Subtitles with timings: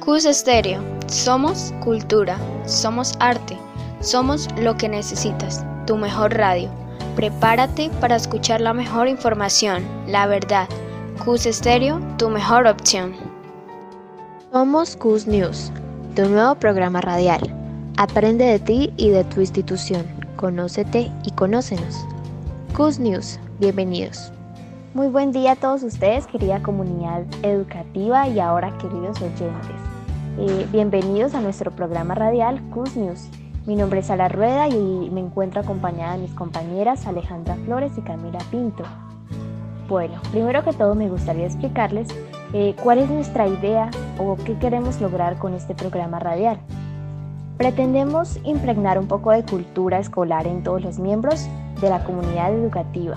[0.00, 0.80] Cus Estéreo.
[1.08, 3.56] Somos cultura, somos arte,
[4.00, 6.68] somos lo que necesitas, tu mejor radio.
[7.16, 10.68] Prepárate para escuchar la mejor información, la verdad.
[11.24, 13.14] Cus Estéreo, tu mejor opción.
[14.52, 15.72] Somos Cus News,
[16.14, 17.40] tu nuevo programa radial.
[17.96, 20.06] Aprende de ti y de tu institución.
[20.36, 22.04] Conócete y conócenos.
[22.76, 24.30] Cus News, bienvenidos.
[24.94, 29.85] Muy buen día a todos ustedes, querida comunidad educativa y ahora queridos oyentes.
[30.38, 33.30] Eh, bienvenidos a nuestro programa radial Cus News.
[33.64, 38.02] Mi nombre es Sara Rueda y me encuentro acompañada de mis compañeras Alejandra Flores y
[38.02, 38.84] Camila Pinto.
[39.88, 42.08] Bueno, primero que todo me gustaría explicarles
[42.52, 46.58] eh, cuál es nuestra idea o qué queremos lograr con este programa radial.
[47.56, 51.48] Pretendemos impregnar un poco de cultura escolar en todos los miembros
[51.80, 53.14] de la comunidad educativa.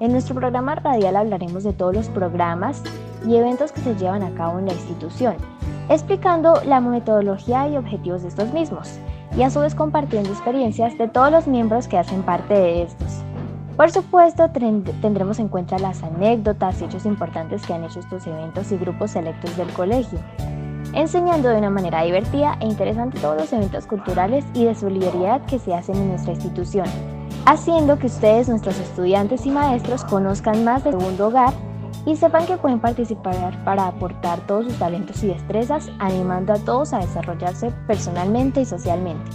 [0.00, 2.82] En nuestro programa radial hablaremos de todos los programas
[3.26, 5.36] y eventos que se llevan a cabo en la institución,
[5.88, 8.98] explicando la metodología y objetivos de estos mismos,
[9.36, 13.22] y a su vez compartiendo experiencias de todos los miembros que hacen parte de estos.
[13.76, 18.72] Por supuesto, tendremos en cuenta las anécdotas y hechos importantes que han hecho estos eventos
[18.72, 20.18] y grupos selectos del colegio,
[20.94, 25.58] enseñando de una manera divertida e interesante todos los eventos culturales y de solidaridad que
[25.58, 26.86] se hacen en nuestra institución,
[27.44, 31.52] haciendo que ustedes, nuestros estudiantes y maestros, conozcan más de segundo hogar
[32.06, 36.92] y sepan que pueden participar para aportar todos sus talentos y destrezas, animando a todos
[36.92, 39.30] a desarrollarse personalmente y socialmente.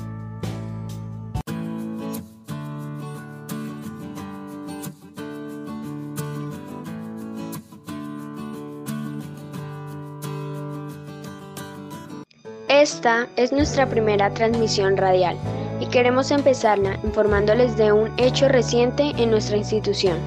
[12.69, 15.37] Esta es nuestra primera transmisión radial
[15.81, 20.17] y queremos empezarla informándoles de un hecho reciente en nuestra institución,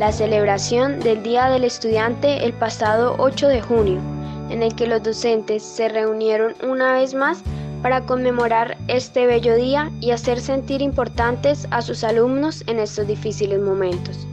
[0.00, 4.00] la celebración del Día del Estudiante el pasado 8 de junio,
[4.48, 7.42] en el que los docentes se reunieron una vez más
[7.82, 13.60] para conmemorar este bello día y hacer sentir importantes a sus alumnos en estos difíciles
[13.60, 14.26] momentos.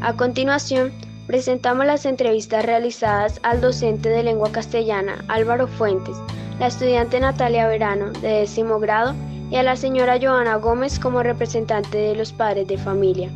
[0.00, 0.92] A continuación,
[1.28, 6.16] presentamos las entrevistas realizadas al docente de lengua castellana Álvaro Fuentes,
[6.58, 9.14] la estudiante Natalia Verano de décimo grado
[9.48, 13.30] y a la señora Joana Gómez como representante de los padres de familia,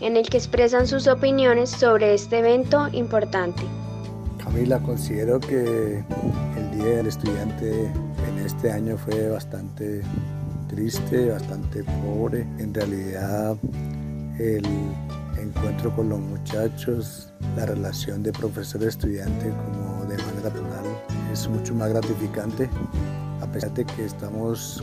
[0.00, 3.62] en el que expresan sus opiniones sobre este evento importante.
[4.42, 6.04] Camila, considero que
[6.56, 7.86] el Día del Estudiante
[8.28, 10.02] en este año fue bastante
[10.68, 12.46] triste, bastante pobre.
[12.58, 13.56] En realidad,
[14.38, 14.64] el
[15.40, 20.84] encuentro con los muchachos, la relación de profesor-estudiante como de manera personal
[21.32, 22.68] es mucho más gratificante,
[23.40, 24.82] a pesar de que estamos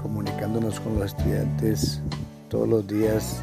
[0.00, 2.00] comunicándonos con los estudiantes
[2.48, 3.42] todos los días,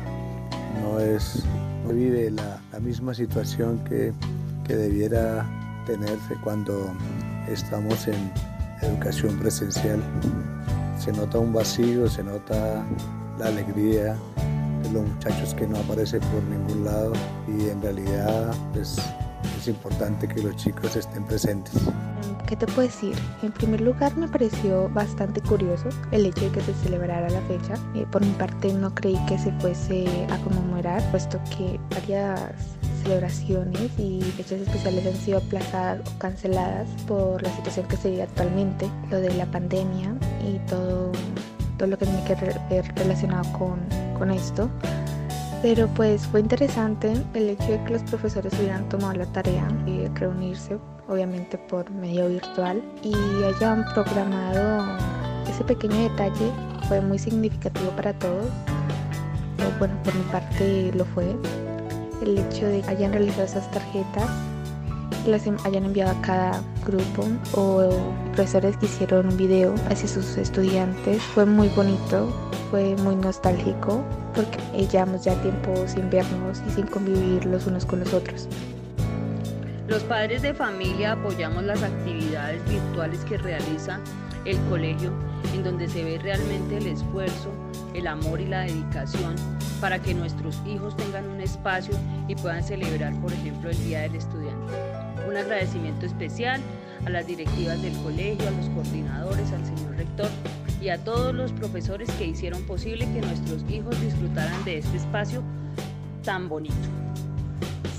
[0.81, 1.43] no es,
[1.85, 4.13] no vive la, misma situación que,
[4.65, 5.45] que debiera
[5.85, 6.93] tenerse cuando
[7.49, 8.31] estamos en
[8.81, 9.99] educación presencial.
[10.97, 12.85] Se nota un vacío, se nota
[13.37, 14.15] la alegría
[14.83, 17.13] de los muchachos que no aparece por ningún lado
[17.47, 18.97] y en realidad pues,
[19.59, 21.73] es importante que los chicos estén presentes.
[22.47, 23.15] ¿Qué te puedo decir?
[23.43, 27.73] En primer lugar me pareció bastante curioso el hecho de que se celebrara la fecha.
[27.93, 32.39] Eh, por mi parte no creí que se fuese a conmemorar, puesto que varias
[33.03, 38.23] celebraciones y fechas especiales han sido aplazadas o canceladas por la situación que se vive
[38.23, 40.15] actualmente, lo de la pandemia
[40.47, 41.11] y todo,
[41.77, 43.79] todo lo que tiene que ver relacionado con,
[44.17, 44.69] con esto.
[45.61, 50.09] Pero pues fue interesante el hecho de que los profesores hubieran tomado la tarea de
[50.15, 50.77] reunirse,
[51.09, 54.97] obviamente por medio virtual, y hayan programado
[55.49, 56.51] ese pequeño detalle.
[56.87, 58.45] Fue muy significativo para todos.
[59.79, 61.35] Bueno, por mi parte lo fue.
[62.21, 64.29] El hecho de que hayan realizado esas tarjetas
[65.25, 67.89] que las hayan enviado a cada grupo o
[68.33, 72.29] profesores que hicieron un video hacia sus estudiantes fue muy bonito,
[72.71, 74.01] fue muy nostálgico
[74.39, 78.47] porque llevamos ya tiempo sin vernos y sin convivir los unos con los otros.
[79.87, 83.99] Los padres de familia apoyamos las actividades virtuales que realiza
[84.45, 85.11] el colegio,
[85.53, 87.51] en donde se ve realmente el esfuerzo,
[87.93, 89.35] el amor y la dedicación
[89.81, 91.95] para que nuestros hijos tengan un espacio
[92.29, 94.73] y puedan celebrar, por ejemplo, el Día del Estudiante.
[95.27, 96.61] Un agradecimiento especial
[97.05, 100.29] a las directivas del colegio, a los coordinadores, al señor rector
[100.81, 105.41] y a todos los profesores que hicieron posible que nuestros hijos disfrutaran de este espacio
[106.23, 106.75] tan bonito.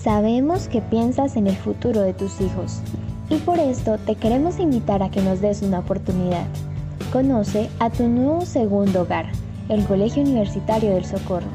[0.03, 2.81] Sabemos que piensas en el futuro de tus hijos
[3.29, 6.47] y por esto te queremos invitar a que nos des una oportunidad.
[7.13, 9.31] Conoce a tu nuevo segundo hogar,
[9.69, 11.49] el Colegio Universitario del Socorro.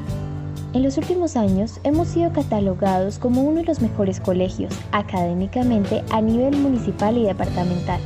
[0.74, 6.20] En los últimos años hemos sido catalogados como uno de los mejores colegios académicamente a
[6.20, 8.00] nivel municipal y departamental.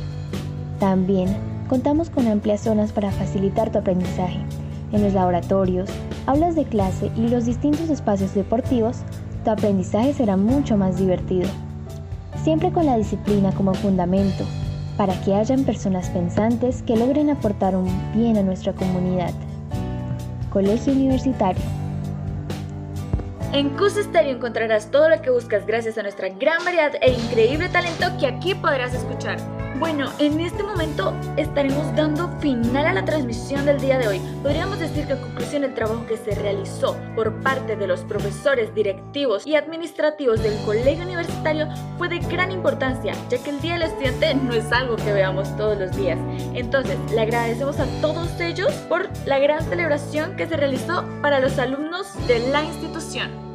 [0.79, 4.41] También contamos con amplias zonas para facilitar tu aprendizaje.
[4.91, 5.89] En los laboratorios,
[6.25, 8.97] aulas de clase y los distintos espacios deportivos,
[9.45, 11.47] tu aprendizaje será mucho más divertido.
[12.43, 14.43] Siempre con la disciplina como fundamento,
[14.97, 19.31] para que hayan personas pensantes que logren aportar un bien a nuestra comunidad.
[20.49, 21.63] Colegio Universitario.
[23.53, 27.69] En CUS Stereo encontrarás todo lo que buscas gracias a nuestra gran variedad e increíble
[27.69, 29.60] talento que aquí podrás escuchar.
[29.79, 34.21] Bueno, en este momento estaremos dando final a la transmisión del día de hoy.
[34.43, 38.73] Podríamos decir que en conclusión el trabajo que se realizó por parte de los profesores,
[38.75, 43.83] directivos y administrativos del colegio universitario fue de gran importancia, ya que el Día del
[43.83, 46.19] Estudiante no es algo que veamos todos los días.
[46.53, 51.57] Entonces, le agradecemos a todos ellos por la gran celebración que se realizó para los
[51.57, 53.50] alumnos de la institución.